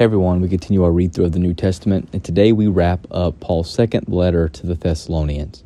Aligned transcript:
Hey 0.00 0.04
everyone, 0.04 0.40
we 0.40 0.48
continue 0.48 0.82
our 0.82 0.90
read 0.90 1.12
through 1.12 1.26
of 1.26 1.32
the 1.32 1.38
New 1.38 1.52
Testament, 1.52 2.08
and 2.14 2.24
today 2.24 2.52
we 2.52 2.68
wrap 2.68 3.06
up 3.10 3.38
Paul's 3.38 3.70
second 3.70 4.08
letter 4.08 4.48
to 4.48 4.66
the 4.66 4.74
Thessalonians. 4.74 5.62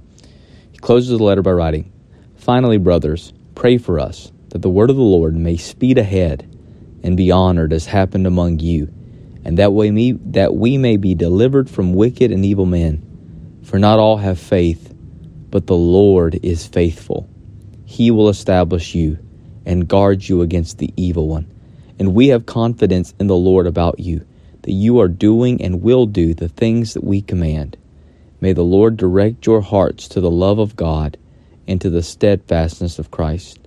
He 0.72 0.78
closes 0.78 1.16
the 1.16 1.22
letter 1.22 1.40
by 1.40 1.52
writing, 1.52 1.92
Finally, 2.34 2.78
brothers, 2.78 3.32
pray 3.54 3.78
for 3.78 4.00
us, 4.00 4.32
that 4.48 4.60
the 4.60 4.68
word 4.68 4.90
of 4.90 4.96
the 4.96 5.02
Lord 5.02 5.36
may 5.36 5.56
speed 5.56 5.98
ahead 5.98 6.52
and 7.04 7.16
be 7.16 7.30
honored 7.30 7.72
as 7.72 7.86
happened 7.86 8.26
among 8.26 8.58
you, 8.58 8.92
and 9.44 9.56
that 9.58 9.72
way 9.72 9.92
me 9.92 10.10
that 10.10 10.52
we 10.52 10.78
may 10.78 10.96
be 10.96 11.14
delivered 11.14 11.70
from 11.70 11.94
wicked 11.94 12.32
and 12.32 12.44
evil 12.44 12.66
men. 12.66 13.60
For 13.62 13.78
not 13.78 14.00
all 14.00 14.16
have 14.16 14.40
faith, 14.40 14.92
but 15.48 15.68
the 15.68 15.76
Lord 15.76 16.40
is 16.42 16.66
faithful. 16.66 17.28
He 17.84 18.10
will 18.10 18.28
establish 18.28 18.96
you 18.96 19.16
and 19.64 19.86
guard 19.86 20.28
you 20.28 20.42
against 20.42 20.78
the 20.78 20.92
evil 20.96 21.28
one. 21.28 21.53
And 21.98 22.14
we 22.14 22.28
have 22.28 22.46
confidence 22.46 23.14
in 23.20 23.28
the 23.28 23.36
Lord 23.36 23.66
about 23.66 24.00
you, 24.00 24.26
that 24.62 24.72
you 24.72 25.00
are 25.00 25.08
doing 25.08 25.62
and 25.62 25.82
will 25.82 26.06
do 26.06 26.34
the 26.34 26.48
things 26.48 26.94
that 26.94 27.04
we 27.04 27.20
command. 27.20 27.76
May 28.40 28.52
the 28.52 28.62
Lord 28.62 28.96
direct 28.96 29.46
your 29.46 29.60
hearts 29.60 30.08
to 30.08 30.20
the 30.20 30.30
love 30.30 30.58
of 30.58 30.76
God 30.76 31.16
and 31.68 31.80
to 31.80 31.90
the 31.90 32.02
steadfastness 32.02 32.98
of 32.98 33.10
Christ. 33.10 33.58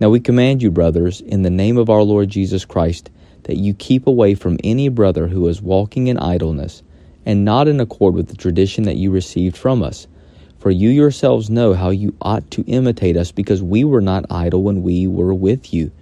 Now 0.00 0.10
we 0.10 0.18
command 0.18 0.62
you, 0.62 0.70
brothers, 0.70 1.20
in 1.20 1.42
the 1.42 1.50
name 1.50 1.76
of 1.76 1.90
our 1.90 2.02
Lord 2.02 2.28
Jesus 2.28 2.64
Christ, 2.64 3.10
that 3.44 3.58
you 3.58 3.74
keep 3.74 4.06
away 4.06 4.34
from 4.34 4.58
any 4.64 4.88
brother 4.88 5.28
who 5.28 5.46
is 5.48 5.60
walking 5.60 6.06
in 6.06 6.18
idleness 6.18 6.82
and 7.24 7.44
not 7.44 7.68
in 7.68 7.80
accord 7.80 8.14
with 8.14 8.28
the 8.28 8.36
tradition 8.36 8.84
that 8.84 8.96
you 8.96 9.10
received 9.10 9.56
from 9.56 9.82
us. 9.82 10.08
For 10.58 10.70
you 10.70 10.90
yourselves 10.90 11.50
know 11.50 11.74
how 11.74 11.90
you 11.90 12.16
ought 12.20 12.50
to 12.52 12.64
imitate 12.66 13.16
us, 13.16 13.30
because 13.30 13.62
we 13.62 13.84
were 13.84 14.00
not 14.00 14.24
idle 14.30 14.62
when 14.62 14.82
we 14.82 15.06
were 15.06 15.34
with 15.34 15.72
you 15.74 15.92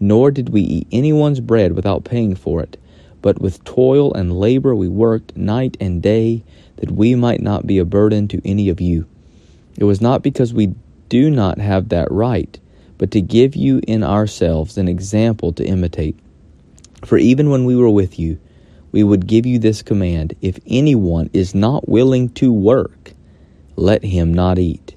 nor 0.00 0.30
did 0.30 0.48
we 0.48 0.62
eat 0.62 0.88
anyone's 0.90 1.40
bread 1.40 1.72
without 1.72 2.04
paying 2.04 2.34
for 2.34 2.62
it. 2.62 2.78
But 3.22 3.40
with 3.40 3.62
toil 3.64 4.14
and 4.14 4.38
labor 4.40 4.74
we 4.74 4.88
worked 4.88 5.36
night 5.36 5.76
and 5.78 6.02
day, 6.02 6.42
that 6.76 6.90
we 6.90 7.14
might 7.14 7.42
not 7.42 7.66
be 7.66 7.78
a 7.78 7.84
burden 7.84 8.26
to 8.28 8.40
any 8.42 8.70
of 8.70 8.80
you. 8.80 9.06
It 9.76 9.84
was 9.84 10.00
not 10.00 10.22
because 10.22 10.54
we 10.54 10.74
do 11.10 11.30
not 11.30 11.58
have 11.58 11.90
that 11.90 12.10
right, 12.10 12.58
but 12.96 13.10
to 13.10 13.20
give 13.20 13.54
you 13.54 13.80
in 13.86 14.02
ourselves 14.02 14.78
an 14.78 14.88
example 14.88 15.52
to 15.52 15.64
imitate. 15.64 16.18
For 17.04 17.18
even 17.18 17.50
when 17.50 17.64
we 17.66 17.76
were 17.76 17.90
with 17.90 18.18
you, 18.18 18.40
we 18.92 19.02
would 19.04 19.26
give 19.26 19.46
you 19.46 19.58
this 19.58 19.82
command 19.82 20.34
If 20.40 20.58
anyone 20.66 21.30
is 21.32 21.54
not 21.54 21.88
willing 21.88 22.30
to 22.30 22.52
work, 22.52 23.12
let 23.76 24.02
him 24.02 24.34
not 24.34 24.58
eat. 24.58 24.96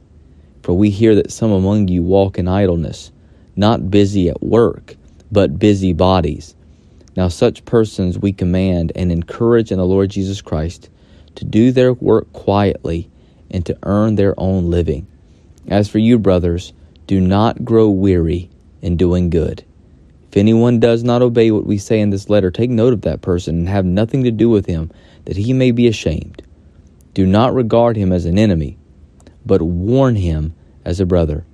For 0.64 0.73
we 0.73 0.90
hear 0.90 1.16
that 1.16 1.32
some 1.32 1.52
among 1.52 1.90
you 1.90 2.04
walk 2.04 2.40
in 2.40 2.48
idleness 2.48 3.12
not 3.56 3.92
busy 3.92 4.30
at 4.30 4.42
work, 4.42 4.96
but 5.32 5.59
busy 5.59 5.94
bodies. 5.94 6.56
Now, 7.16 7.28
such 7.28 7.66
persons 7.66 8.18
we 8.18 8.34
command 8.34 8.92
and 8.95 9.12
encourage 9.12 9.72
in 9.72 9.78
the 9.78 9.86
Lord 9.86 10.10
Jesus 10.10 10.42
Christ 10.42 10.90
to 11.36 11.45
do 11.45 11.72
their 11.72 11.94
work 11.94 12.32
quietly 12.34 13.10
and 13.52 13.66
to 13.66 13.78
earn 13.84 14.16
their 14.16 14.34
own 14.40 14.70
living. 14.70 15.08
As 15.68 15.88
for 15.88 16.00
you, 16.00 16.18
brothers, 16.18 16.73
do 17.06 17.22
not 17.22 17.64
grow 17.64 17.90
weary 17.90 18.50
in 18.82 18.98
doing 18.98 19.30
good. 19.30 19.64
If 20.30 20.38
anyone 20.38 20.80
does 20.80 21.04
not 21.04 21.22
obey 21.22 21.52
what 21.52 21.66
we 21.66 21.78
say 21.78 22.00
in 22.00 22.10
this 22.10 22.30
letter, 22.30 22.50
take 22.50 22.72
note 22.72 22.94
of 22.94 23.02
that 23.02 23.22
person 23.22 23.56
and 23.60 23.70
have 23.70 23.86
nothing 23.86 24.23
to 24.23 24.32
do 24.32 24.50
with 24.50 24.66
him, 24.66 24.92
that 25.26 25.38
he 25.38 25.54
may 25.54 25.72
be 25.72 25.88
ashamed. 25.88 26.42
Do 27.14 27.28
not 27.28 27.54
regard 27.54 27.95
him 27.95 28.12
as 28.12 28.26
an 28.26 28.40
enemy, 28.40 28.78
but 29.45 29.62
warn 29.62 30.16
him 30.16 30.56
as 30.84 31.00
a 31.00 31.06
brother. 31.06 31.45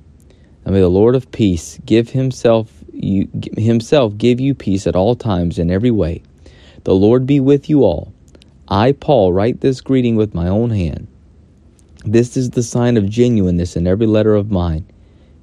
And 0.66 0.74
may 0.74 0.82
the 0.82 0.90
Lord 0.90 1.16
of 1.16 1.32
peace 1.32 1.80
give 1.86 2.10
himself 2.10 2.72
you, 2.92 3.30
himself 3.58 4.18
give 4.18 4.40
you 4.40 4.54
peace 4.54 4.86
at 4.86 4.96
all 4.96 5.16
times 5.16 5.58
in 5.58 5.72
every 5.72 5.92
way. 5.92 6.22
The 6.84 6.96
Lord 6.96 7.26
be 7.26 7.40
with 7.40 7.70
you 7.70 7.84
all. 7.84 8.14
I, 8.68 8.92
Paul, 8.92 9.34
write 9.34 9.62
this 9.62 9.82
greeting 9.82 10.16
with 10.16 10.36
my 10.36 10.48
own 10.48 10.70
hand. 10.70 11.08
This 12.06 12.38
is 12.38 12.52
the 12.52 12.64
sign 12.64 12.98
of 12.98 13.10
genuineness 13.10 13.76
in 13.76 13.88
every 13.88 14.06
letter 14.06 14.36
of 14.36 14.52
mine. 14.52 14.86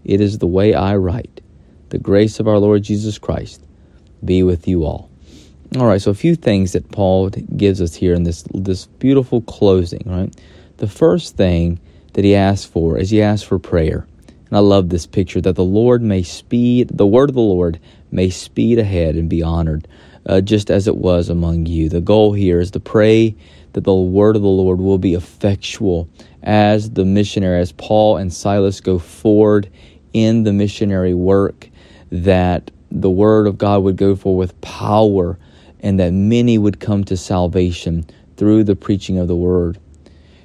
It 0.04 0.20
is 0.20 0.38
the 0.38 0.46
way 0.46 0.74
I 0.74 0.96
write. 0.96 1.40
The 1.88 1.98
grace 1.98 2.40
of 2.40 2.48
our 2.48 2.58
Lord 2.58 2.82
Jesus 2.82 3.18
Christ 3.18 3.64
be 4.24 4.42
with 4.42 4.66
you 4.68 4.84
all. 4.84 5.10
All 5.76 5.86
right, 5.86 6.00
so 6.00 6.10
a 6.10 6.14
few 6.14 6.36
things 6.36 6.72
that 6.72 6.90
Paul 6.92 7.30
gives 7.30 7.82
us 7.82 7.94
here 7.94 8.14
in 8.14 8.22
this 8.22 8.44
this 8.54 8.86
beautiful 8.86 9.42
closing, 9.42 10.02
right? 10.06 10.34
The 10.78 10.86
first 10.86 11.36
thing 11.36 11.80
that 12.12 12.24
he 12.24 12.34
asks 12.34 12.64
for 12.64 12.96
is 12.98 13.10
he 13.10 13.20
asks 13.20 13.46
for 13.46 13.58
prayer. 13.58 14.06
I 14.56 14.60
love 14.60 14.88
this 14.88 15.06
picture 15.06 15.42
that 15.42 15.54
the 15.54 15.62
Lord 15.62 16.00
may 16.00 16.22
speed, 16.22 16.88
the 16.90 17.06
word 17.06 17.28
of 17.28 17.34
the 17.34 17.42
Lord 17.42 17.78
may 18.10 18.30
speed 18.30 18.78
ahead 18.78 19.14
and 19.14 19.28
be 19.28 19.42
honored, 19.42 19.86
uh, 20.24 20.40
just 20.40 20.70
as 20.70 20.88
it 20.88 20.96
was 20.96 21.28
among 21.28 21.66
you. 21.66 21.90
The 21.90 22.00
goal 22.00 22.32
here 22.32 22.58
is 22.58 22.70
to 22.70 22.80
pray 22.80 23.36
that 23.74 23.84
the 23.84 23.92
word 23.92 24.34
of 24.34 24.40
the 24.40 24.48
Lord 24.48 24.80
will 24.80 24.96
be 24.96 25.12
effectual 25.12 26.08
as 26.42 26.88
the 26.88 27.04
missionary, 27.04 27.60
as 27.60 27.72
Paul 27.72 28.16
and 28.16 28.32
Silas 28.32 28.80
go 28.80 28.98
forward 28.98 29.68
in 30.14 30.44
the 30.44 30.54
missionary 30.54 31.12
work, 31.12 31.68
that 32.10 32.70
the 32.90 33.10
word 33.10 33.46
of 33.46 33.58
God 33.58 33.82
would 33.82 33.98
go 33.98 34.16
forth 34.16 34.38
with 34.38 34.60
power 34.62 35.38
and 35.80 36.00
that 36.00 36.14
many 36.14 36.56
would 36.56 36.80
come 36.80 37.04
to 37.04 37.16
salvation 37.18 38.06
through 38.38 38.64
the 38.64 38.74
preaching 38.74 39.18
of 39.18 39.28
the 39.28 39.36
word. 39.36 39.78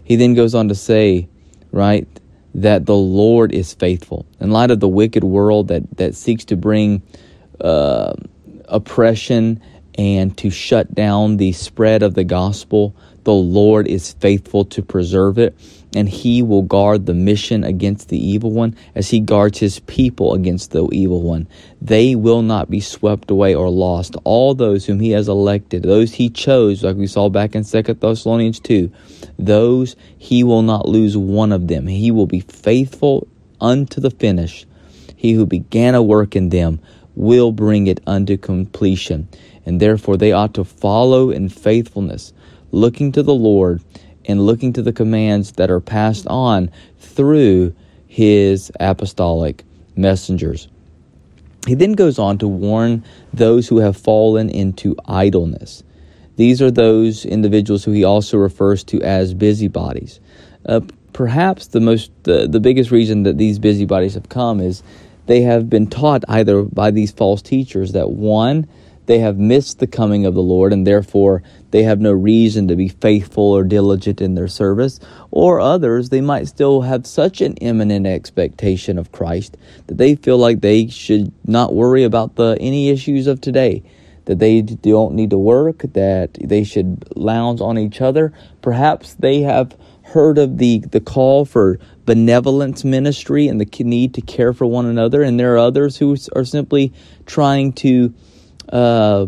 He 0.03 0.17
then 0.17 0.33
goes 0.33 0.53
on 0.53 0.67
to 0.67 0.75
say, 0.75 1.29
right, 1.71 2.05
that 2.53 2.85
the 2.85 2.95
Lord 2.95 3.53
is 3.53 3.73
faithful. 3.73 4.25
In 4.39 4.51
light 4.51 4.71
of 4.71 4.79
the 4.79 4.87
wicked 4.87 5.23
world 5.23 5.69
that, 5.69 5.97
that 5.97 6.15
seeks 6.15 6.45
to 6.45 6.55
bring 6.55 7.01
uh, 7.59 8.13
oppression 8.67 9.61
and 9.97 10.37
to 10.37 10.49
shut 10.49 10.93
down 10.93 11.37
the 11.37 11.51
spread 11.53 12.03
of 12.03 12.13
the 12.13 12.23
gospel, 12.23 12.95
the 13.23 13.33
Lord 13.33 13.87
is 13.87 14.13
faithful 14.13 14.65
to 14.65 14.81
preserve 14.81 15.37
it, 15.37 15.55
and 15.95 16.07
He 16.07 16.41
will 16.41 16.61
guard 16.61 17.05
the 17.05 17.13
mission 17.13 17.63
against 17.63 18.09
the 18.09 18.17
evil 18.17 18.51
one 18.51 18.75
as 18.95 19.09
He 19.09 19.19
guards 19.19 19.59
His 19.59 19.79
people 19.79 20.33
against 20.33 20.71
the 20.71 20.87
evil 20.91 21.21
one. 21.21 21.47
They 21.81 22.15
will 22.15 22.41
not 22.41 22.69
be 22.69 22.79
swept 22.79 23.29
away 23.29 23.53
or 23.53 23.69
lost. 23.69 24.15
All 24.23 24.53
those 24.53 24.85
whom 24.85 24.99
He 24.99 25.11
has 25.11 25.27
elected, 25.27 25.83
those 25.83 26.13
He 26.13 26.29
chose, 26.29 26.83
like 26.83 26.95
we 26.95 27.07
saw 27.07 27.29
back 27.29 27.55
in 27.55 27.63
Second 27.63 27.99
Thessalonians 27.99 28.59
2, 28.59 28.91
those 29.37 29.95
He 30.17 30.43
will 30.43 30.61
not 30.61 30.87
lose 30.87 31.17
one 31.17 31.51
of 31.51 31.67
them. 31.67 31.87
He 31.87 32.11
will 32.11 32.27
be 32.27 32.41
faithful 32.41 33.27
unto 33.59 33.99
the 33.99 34.11
finish. 34.11 34.65
He 35.15 35.33
who 35.33 35.45
began 35.45 35.95
a 35.95 36.01
work 36.01 36.35
in 36.35 36.49
them 36.49 36.79
will 37.15 37.51
bring 37.51 37.87
it 37.87 37.99
unto 38.07 38.37
completion. 38.37 39.27
And 39.65 39.79
therefore 39.79 40.17
they 40.17 40.31
ought 40.31 40.53
to 40.55 40.63
follow 40.63 41.29
in 41.29 41.49
faithfulness 41.49 42.33
looking 42.71 43.11
to 43.11 43.23
the 43.23 43.33
Lord 43.33 43.81
and 44.25 44.45
looking 44.45 44.73
to 44.73 44.81
the 44.81 44.93
commands 44.93 45.53
that 45.53 45.71
are 45.71 45.79
passed 45.79 46.27
on 46.27 46.69
through 46.99 47.73
his 48.07 48.71
apostolic 48.79 49.63
messengers. 49.95 50.67
He 51.67 51.75
then 51.75 51.93
goes 51.93 52.17
on 52.17 52.37
to 52.39 52.47
warn 52.47 53.03
those 53.33 53.67
who 53.67 53.77
have 53.77 53.95
fallen 53.95 54.49
into 54.49 54.95
idleness. 55.05 55.83
These 56.35 56.61
are 56.61 56.71
those 56.71 57.25
individuals 57.25 57.83
who 57.83 57.91
he 57.91 58.03
also 58.03 58.37
refers 58.37 58.83
to 58.85 59.01
as 59.01 59.33
busybodies. 59.33 60.19
Uh, 60.65 60.81
perhaps 61.13 61.67
the 61.67 61.79
most, 61.79 62.11
the, 62.23 62.47
the 62.47 62.59
biggest 62.59 62.89
reason 62.89 63.23
that 63.23 63.37
these 63.37 63.59
busybodies 63.59 64.15
have 64.15 64.29
come 64.29 64.59
is 64.59 64.81
they 65.27 65.41
have 65.41 65.69
been 65.69 65.87
taught 65.87 66.23
either 66.27 66.63
by 66.63 66.91
these 66.91 67.11
false 67.11 67.41
teachers 67.41 67.91
that 67.91 68.09
one, 68.09 68.67
they 69.11 69.19
have 69.19 69.37
missed 69.37 69.79
the 69.79 69.87
coming 69.87 70.25
of 70.25 70.35
the 70.35 70.41
Lord 70.41 70.71
and 70.71 70.87
therefore 70.87 71.43
they 71.71 71.83
have 71.83 71.99
no 71.99 72.13
reason 72.13 72.69
to 72.69 72.77
be 72.77 72.87
faithful 72.87 73.43
or 73.43 73.65
diligent 73.65 74.21
in 74.21 74.35
their 74.35 74.47
service, 74.47 75.01
or 75.31 75.59
others, 75.59 76.07
they 76.07 76.21
might 76.21 76.47
still 76.47 76.79
have 76.83 77.05
such 77.05 77.41
an 77.41 77.55
imminent 77.57 78.07
expectation 78.07 78.97
of 78.97 79.11
Christ 79.11 79.57
that 79.87 79.97
they 79.97 80.15
feel 80.15 80.37
like 80.37 80.61
they 80.61 80.87
should 80.87 81.33
not 81.45 81.73
worry 81.73 82.05
about 82.05 82.37
the 82.37 82.55
any 82.61 82.87
issues 82.87 83.27
of 83.27 83.41
today, 83.41 83.83
that 84.25 84.39
they 84.39 84.61
don't 84.61 85.13
need 85.13 85.31
to 85.31 85.37
work, 85.37 85.79
that 85.91 86.37
they 86.41 86.63
should 86.63 87.03
lounge 87.17 87.59
on 87.59 87.77
each 87.77 87.99
other. 87.99 88.31
Perhaps 88.61 89.15
they 89.15 89.41
have 89.41 89.75
heard 90.03 90.37
of 90.37 90.57
the, 90.57 90.79
the 90.89 91.01
call 91.01 91.43
for 91.43 91.79
benevolence 92.05 92.85
ministry 92.85 93.49
and 93.49 93.59
the 93.59 93.83
need 93.83 94.13
to 94.13 94.21
care 94.21 94.53
for 94.53 94.65
one 94.67 94.85
another, 94.85 95.21
and 95.21 95.37
there 95.37 95.55
are 95.55 95.57
others 95.57 95.97
who 95.97 96.15
are 96.33 96.45
simply 96.45 96.93
trying 97.25 97.73
to 97.73 98.13
uh, 98.71 99.25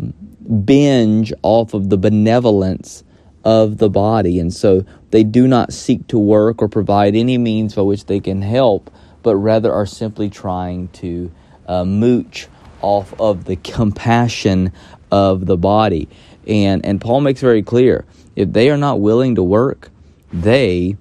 binge 0.66 1.34
off 1.42 1.74
of 1.74 1.90
the 1.90 1.98
benevolence 1.98 3.04
of 3.44 3.78
the 3.78 3.90
body. 3.90 4.40
And 4.40 4.54
so 4.54 4.86
they 5.12 5.24
do 5.24 5.48
not 5.48 5.74
seek 5.74 6.08
to 6.08 6.18
work 6.18 6.62
or 6.62 6.70
provide 6.70 7.16
any 7.16 7.38
means 7.38 7.76
by 7.76 7.82
which 7.82 8.06
they 8.06 8.20
can 8.20 8.42
help, 8.42 8.92
but 9.22 9.36
rather 9.36 9.72
are 9.72 9.86
simply 9.86 10.30
trying 10.30 10.88
to 10.90 11.32
uh, 11.68 11.86
mooch 11.86 12.48
off 12.82 13.14
of 13.20 13.46
the 13.46 13.56
compassion 13.58 14.72
of 15.12 15.46
the 15.46 15.58
body. 15.58 16.08
And, 16.48 16.86
and 16.86 17.00
Paul 17.00 17.22
makes 17.22 17.42
very 17.42 17.64
clear 17.64 18.06
if 18.36 18.52
they 18.52 18.70
are 18.70 18.78
not 18.78 19.00
willing 19.00 19.36
to 19.36 19.44
work, 19.44 19.90
they 20.32 20.98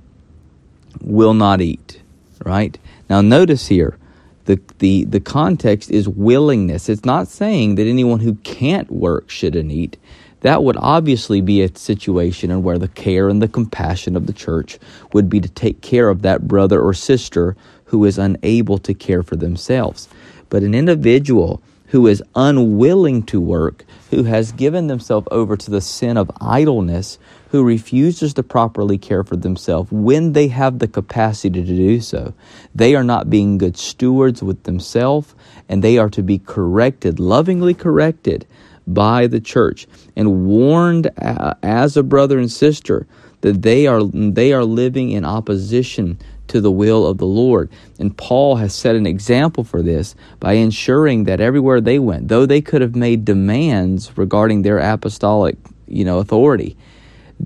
will 1.00 1.34
not 1.34 1.60
eat. 1.60 2.02
Right? 2.44 2.76
Now, 3.08 3.20
notice 3.20 3.68
here 3.68 3.98
the, 4.44 4.60
the, 4.78 5.04
the 5.04 5.20
context 5.20 5.90
is 5.90 6.08
willingness. 6.08 6.88
It's 6.88 7.04
not 7.04 7.28
saying 7.28 7.76
that 7.76 7.86
anyone 7.86 8.20
who 8.20 8.34
can't 8.36 8.90
work 8.90 9.30
shouldn't 9.30 9.70
eat. 9.70 9.96
That 10.40 10.64
would 10.64 10.76
obviously 10.76 11.40
be 11.40 11.62
a 11.62 11.76
situation 11.76 12.50
in 12.50 12.64
where 12.64 12.78
the 12.78 12.88
care 12.88 13.28
and 13.28 13.40
the 13.40 13.48
compassion 13.48 14.16
of 14.16 14.26
the 14.26 14.32
church 14.32 14.78
would 15.12 15.28
be 15.28 15.40
to 15.40 15.48
take 15.48 15.80
care 15.82 16.08
of 16.08 16.22
that 16.22 16.48
brother 16.48 16.80
or 16.80 16.94
sister 16.94 17.56
who 17.84 18.04
is 18.04 18.18
unable 18.18 18.78
to 18.78 18.94
care 18.94 19.22
for 19.22 19.36
themselves. 19.36 20.08
But 20.48 20.64
an 20.64 20.74
individual 20.74 21.62
who 21.92 22.06
is 22.06 22.22
unwilling 22.34 23.22
to 23.22 23.38
work, 23.38 23.84
who 24.10 24.22
has 24.22 24.50
given 24.52 24.86
themselves 24.86 25.28
over 25.30 25.58
to 25.58 25.70
the 25.70 25.80
sin 25.82 26.16
of 26.16 26.30
idleness, 26.40 27.18
who 27.50 27.62
refuses 27.62 28.32
to 28.32 28.42
properly 28.42 28.96
care 28.96 29.22
for 29.22 29.36
themselves 29.36 29.92
when 29.92 30.32
they 30.32 30.48
have 30.48 30.78
the 30.78 30.88
capacity 30.88 31.62
to 31.62 31.66
do 31.66 32.00
so. 32.00 32.32
They 32.74 32.94
are 32.94 33.04
not 33.04 33.28
being 33.28 33.58
good 33.58 33.76
stewards 33.76 34.42
with 34.42 34.62
themselves, 34.62 35.34
and 35.68 35.84
they 35.84 35.98
are 35.98 36.08
to 36.08 36.22
be 36.22 36.38
corrected, 36.38 37.20
lovingly 37.20 37.74
corrected 37.74 38.46
by 38.86 39.26
the 39.26 39.40
church, 39.40 39.86
and 40.16 40.46
warned 40.46 41.10
as 41.18 41.94
a 41.98 42.02
brother 42.02 42.38
and 42.38 42.50
sister 42.50 43.06
that 43.42 43.60
they 43.60 43.86
are 43.86 44.02
they 44.02 44.54
are 44.54 44.64
living 44.64 45.10
in 45.10 45.26
opposition 45.26 46.18
to 46.52 46.60
the 46.60 46.70
will 46.70 47.06
of 47.06 47.16
the 47.16 47.26
Lord. 47.26 47.70
And 47.98 48.16
Paul 48.16 48.56
has 48.56 48.74
set 48.74 48.94
an 48.94 49.06
example 49.06 49.64
for 49.64 49.80
this 49.80 50.14
by 50.38 50.52
ensuring 50.52 51.24
that 51.24 51.40
everywhere 51.40 51.80
they 51.80 51.98
went, 51.98 52.28
though 52.28 52.44
they 52.44 52.60
could 52.60 52.82
have 52.82 52.94
made 52.94 53.24
demands 53.24 54.16
regarding 54.18 54.60
their 54.60 54.78
apostolic, 54.78 55.56
you 55.86 56.04
know, 56.04 56.18
authority, 56.18 56.76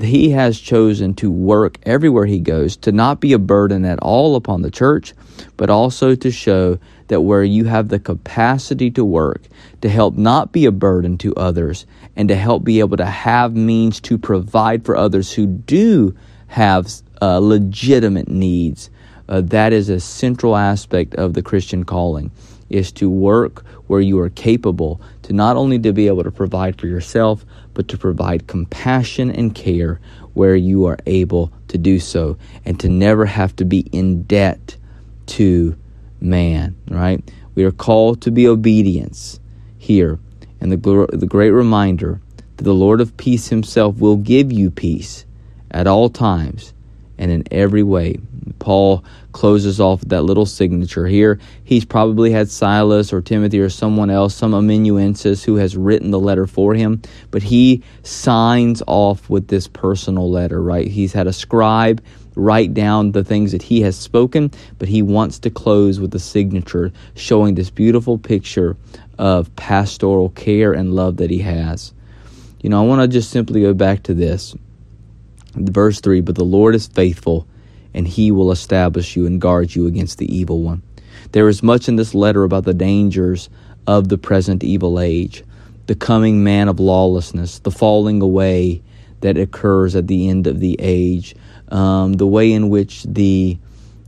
he 0.00 0.30
has 0.30 0.58
chosen 0.58 1.14
to 1.14 1.30
work 1.30 1.78
everywhere 1.84 2.26
he 2.26 2.40
goes 2.40 2.76
to 2.78 2.90
not 2.90 3.20
be 3.20 3.32
a 3.32 3.38
burden 3.38 3.84
at 3.84 4.00
all 4.00 4.34
upon 4.34 4.62
the 4.62 4.70
church, 4.70 5.14
but 5.56 5.70
also 5.70 6.16
to 6.16 6.30
show 6.32 6.78
that 7.06 7.20
where 7.20 7.44
you 7.44 7.64
have 7.64 7.88
the 7.88 8.00
capacity 8.00 8.90
to 8.90 9.04
work, 9.04 9.42
to 9.82 9.88
help 9.88 10.16
not 10.16 10.50
be 10.50 10.66
a 10.66 10.72
burden 10.72 11.16
to 11.18 11.34
others, 11.36 11.86
and 12.16 12.28
to 12.28 12.34
help 12.34 12.64
be 12.64 12.80
able 12.80 12.96
to 12.96 13.06
have 13.06 13.54
means 13.54 14.00
to 14.00 14.18
provide 14.18 14.84
for 14.84 14.96
others 14.96 15.32
who 15.32 15.46
do 15.46 16.14
have 16.48 16.90
uh, 17.22 17.38
legitimate 17.38 18.28
needs 18.28 18.90
uh, 19.28 19.40
that 19.40 19.73
is 19.73 19.88
a 19.88 20.00
central 20.00 20.56
aspect 20.56 21.14
of 21.14 21.34
the 21.34 21.43
Christian 21.43 21.84
calling 21.84 22.31
is 22.69 22.90
to 22.93 23.08
work 23.08 23.64
where 23.87 24.00
you 24.00 24.19
are 24.19 24.31
capable 24.31 25.00
to 25.23 25.32
not 25.32 25.56
only 25.56 25.78
to 25.78 25.93
be 25.93 26.08
able 26.08 26.25
to 26.25 26.31
provide 26.31 26.78
for 26.81 26.87
yourself 26.87 27.44
but 27.75 27.88
to 27.88 27.99
provide 27.99 28.46
compassion 28.46 29.31
and 29.31 29.55
care 29.55 30.00
where 30.34 30.56
you 30.56 30.84
are 30.87 30.99
able 31.06 31.52
to 31.69 31.78
do 31.78 32.00
so 32.00 32.37
and 32.64 32.81
to 32.81 32.88
never 32.88 33.26
have 33.26 33.55
to 33.55 33.64
be 33.64 33.81
in 33.93 34.23
debt 34.25 34.76
to 35.26 35.76
man 36.20 36.75
right? 36.88 37.23
We 37.55 37.64
are 37.64 37.73
called 37.73 38.20
to 38.23 38.31
be 38.31 38.49
obedience 38.49 39.40
here 39.78 40.19
and 40.61 40.73
the, 40.73 41.08
the 41.12 41.26
great 41.26 41.50
reminder 41.50 42.20
that 42.56 42.64
the 42.64 42.75
lord 42.75 43.00
of 43.00 43.17
peace 43.17 43.49
himself 43.49 43.99
will 43.99 44.17
give 44.17 44.50
you 44.50 44.70
peace 44.70 45.25
at 45.70 45.87
all 45.87 46.08
times 46.08 46.73
and 47.18 47.30
in 47.30 47.44
every 47.50 47.82
way. 47.82 48.18
Paul 48.58 49.04
closes 49.32 49.80
off 49.80 50.00
that 50.02 50.22
little 50.22 50.46
signature 50.46 51.06
here. 51.06 51.38
He's 51.64 51.84
probably 51.84 52.30
had 52.30 52.50
Silas 52.50 53.12
or 53.12 53.20
Timothy 53.20 53.60
or 53.60 53.68
someone 53.68 54.10
else, 54.10 54.34
some 54.34 54.54
amanuensis 54.54 55.44
who 55.44 55.56
has 55.56 55.76
written 55.76 56.10
the 56.10 56.20
letter 56.20 56.46
for 56.46 56.74
him, 56.74 57.02
but 57.30 57.42
he 57.42 57.82
signs 58.02 58.82
off 58.86 59.28
with 59.28 59.48
this 59.48 59.68
personal 59.68 60.30
letter, 60.30 60.62
right? 60.62 60.86
He's 60.88 61.12
had 61.12 61.26
a 61.26 61.32
scribe 61.32 62.02
write 62.36 62.74
down 62.74 63.12
the 63.12 63.24
things 63.24 63.52
that 63.52 63.62
he 63.62 63.80
has 63.80 63.96
spoken, 63.96 64.50
but 64.78 64.88
he 64.88 65.02
wants 65.02 65.38
to 65.40 65.50
close 65.50 65.98
with 65.98 66.14
a 66.14 66.18
signature 66.18 66.92
showing 67.14 67.54
this 67.54 67.70
beautiful 67.70 68.18
picture 68.18 68.76
of 69.18 69.54
pastoral 69.56 70.28
care 70.30 70.72
and 70.72 70.94
love 70.94 71.16
that 71.16 71.30
he 71.30 71.38
has. 71.38 71.92
You 72.60 72.70
know, 72.70 72.82
I 72.82 72.86
want 72.86 73.00
to 73.02 73.08
just 73.08 73.30
simply 73.30 73.62
go 73.62 73.72
back 73.74 74.02
to 74.04 74.14
this 74.14 74.54
Verse 75.56 76.00
3 76.00 76.20
But 76.20 76.34
the 76.34 76.44
Lord 76.44 76.74
is 76.74 76.86
faithful, 76.86 77.46
and 77.94 78.06
he 78.06 78.30
will 78.30 78.52
establish 78.52 79.16
you 79.16 79.26
and 79.26 79.40
guard 79.40 79.74
you 79.74 79.86
against 79.86 80.18
the 80.18 80.34
evil 80.34 80.62
one. 80.62 80.82
There 81.32 81.48
is 81.48 81.62
much 81.62 81.88
in 81.88 81.96
this 81.96 82.14
letter 82.14 82.44
about 82.44 82.64
the 82.64 82.74
dangers 82.74 83.48
of 83.86 84.08
the 84.08 84.18
present 84.18 84.62
evil 84.62 85.00
age, 85.00 85.44
the 85.86 85.94
coming 85.94 86.44
man 86.44 86.68
of 86.68 86.78
lawlessness, 86.78 87.58
the 87.60 87.70
falling 87.70 88.20
away 88.20 88.82
that 89.20 89.38
occurs 89.38 89.96
at 89.96 90.06
the 90.06 90.28
end 90.28 90.46
of 90.46 90.60
the 90.60 90.76
age, 90.78 91.34
um, 91.68 92.14
the 92.14 92.26
way 92.26 92.52
in 92.52 92.68
which 92.68 93.02
the 93.04 93.58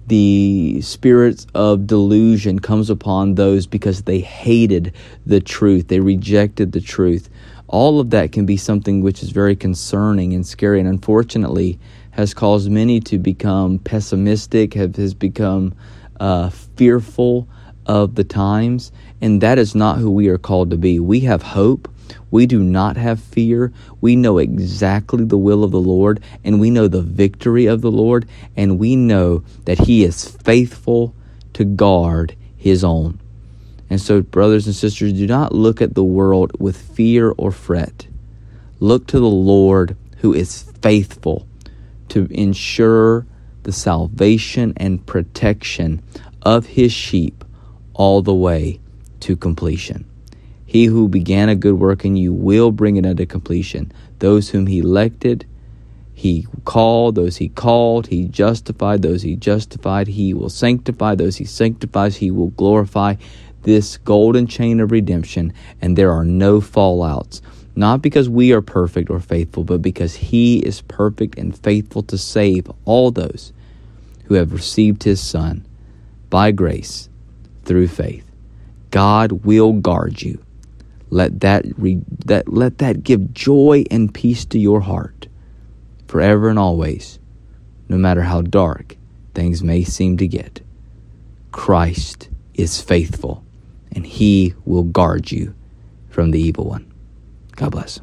the 0.06 0.80
spirit 0.80 1.44
of 1.54 1.86
delusion 1.86 2.58
comes 2.58 2.88
upon 2.88 3.34
those 3.34 3.66
because 3.66 4.02
they 4.02 4.20
hated 4.20 4.94
the 5.26 5.38
truth, 5.38 5.88
they 5.88 6.00
rejected 6.00 6.72
the 6.72 6.80
truth 6.80 7.28
all 7.68 8.00
of 8.00 8.10
that 8.10 8.32
can 8.32 8.46
be 8.46 8.56
something 8.56 9.02
which 9.02 9.22
is 9.22 9.30
very 9.30 9.54
concerning 9.54 10.32
and 10.32 10.46
scary 10.46 10.80
and 10.80 10.88
unfortunately 10.88 11.78
has 12.12 12.34
caused 12.34 12.70
many 12.70 12.98
to 12.98 13.18
become 13.18 13.78
pessimistic 13.78 14.74
have 14.74 14.96
has 14.96 15.14
become 15.14 15.74
uh, 16.18 16.50
fearful 16.50 17.46
of 17.86 18.14
the 18.14 18.24
times. 18.24 18.90
And 19.20 19.40
that 19.40 19.58
is 19.58 19.74
not 19.74 19.98
who 19.98 20.10
we 20.10 20.28
are 20.28 20.38
called 20.38 20.70
to 20.70 20.76
be. 20.76 20.98
We 20.98 21.20
have 21.20 21.42
hope. 21.42 21.92
We 22.30 22.46
do 22.46 22.62
not 22.62 22.96
have 22.96 23.20
fear. 23.20 23.72
We 24.00 24.16
know 24.16 24.38
exactly 24.38 25.24
the 25.24 25.38
will 25.38 25.64
of 25.64 25.70
the 25.70 25.80
lord 25.80 26.22
and 26.44 26.60
we 26.60 26.70
know 26.70 26.88
the 26.88 27.02
victory 27.02 27.66
of 27.66 27.80
the 27.82 27.90
lord 27.90 28.26
and 28.56 28.78
we 28.78 28.96
know 28.96 29.42
that 29.64 29.80
he 29.80 30.04
is 30.04 30.24
faithful 30.24 31.14
to 31.54 31.64
guard 31.64 32.34
his 32.56 32.82
own 32.84 33.20
and 33.90 34.00
so, 34.00 34.20
brothers 34.20 34.66
and 34.66 34.74
sisters, 34.74 35.12
do 35.14 35.26
not 35.26 35.54
look 35.54 35.80
at 35.80 35.94
the 35.94 36.04
world 36.04 36.52
with 36.58 36.76
fear 36.76 37.32
or 37.38 37.50
fret. 37.50 38.06
Look 38.80 39.06
to 39.08 39.18
the 39.18 39.26
Lord 39.26 39.96
who 40.18 40.34
is 40.34 40.62
faithful 40.82 41.46
to 42.08 42.26
ensure 42.30 43.26
the 43.62 43.72
salvation 43.72 44.72
and 44.76 45.04
protection 45.04 46.02
of 46.42 46.66
his 46.66 46.92
sheep 46.92 47.44
all 47.94 48.22
the 48.22 48.34
way 48.34 48.80
to 49.20 49.36
completion. 49.36 50.04
He 50.64 50.84
who 50.84 51.08
began 51.08 51.48
a 51.48 51.54
good 51.54 51.78
work 51.78 52.04
in 52.04 52.16
you 52.16 52.32
will 52.32 52.70
bring 52.70 52.96
it 52.96 53.06
unto 53.06 53.24
completion. 53.24 53.90
Those 54.18 54.50
whom 54.50 54.66
he 54.66 54.80
elected, 54.80 55.46
he 56.12 56.46
called, 56.64 57.14
those 57.14 57.36
he 57.36 57.48
called, 57.48 58.08
he 58.08 58.26
justified, 58.26 59.02
those 59.02 59.22
he 59.22 59.34
justified, 59.34 60.08
he 60.08 60.34
will 60.34 60.50
sanctify, 60.50 61.14
those 61.14 61.36
he 61.36 61.44
sanctifies, 61.44 62.16
he 62.16 62.30
will 62.30 62.48
glorify 62.48 63.14
this 63.62 63.96
golden 63.98 64.46
chain 64.46 64.80
of 64.80 64.90
redemption, 64.90 65.52
and 65.80 65.96
there 65.96 66.12
are 66.12 66.24
no 66.24 66.60
fallouts. 66.60 67.40
Not 67.76 68.02
because 68.02 68.28
we 68.28 68.52
are 68.52 68.60
perfect 68.60 69.10
or 69.10 69.20
faithful, 69.20 69.64
but 69.64 69.82
because 69.82 70.16
He 70.16 70.58
is 70.58 70.80
perfect 70.82 71.38
and 71.38 71.56
faithful 71.56 72.02
to 72.04 72.18
save 72.18 72.70
all 72.84 73.10
those 73.10 73.52
who 74.24 74.34
have 74.34 74.52
received 74.52 75.04
His 75.04 75.20
Son 75.20 75.66
by 76.30 76.50
grace 76.50 77.08
through 77.64 77.88
faith. 77.88 78.24
God 78.90 79.44
will 79.44 79.74
guard 79.74 80.22
you. 80.22 80.42
Let 81.10 81.40
that, 81.40 81.64
re- 81.78 82.02
that, 82.26 82.48
let 82.48 82.78
that 82.78 83.02
give 83.02 83.32
joy 83.32 83.84
and 83.90 84.12
peace 84.12 84.44
to 84.46 84.58
your 84.58 84.80
heart 84.80 85.28
forever 86.06 86.48
and 86.48 86.58
always, 86.58 87.18
no 87.88 87.96
matter 87.96 88.22
how 88.22 88.42
dark 88.42 88.96
things 89.34 89.62
may 89.62 89.84
seem 89.84 90.16
to 90.16 90.26
get. 90.26 90.60
Christ 91.52 92.28
is 92.54 92.80
faithful 92.80 93.44
and 93.98 94.06
he 94.06 94.54
will 94.64 94.84
guard 94.84 95.32
you 95.32 95.52
from 96.08 96.30
the 96.30 96.40
evil 96.40 96.64
one. 96.66 96.88
God 97.56 97.72
bless. 97.72 98.00